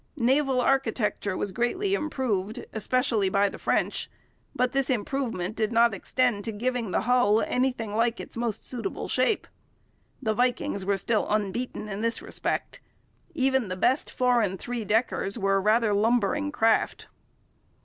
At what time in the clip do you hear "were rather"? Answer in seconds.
15.37-15.93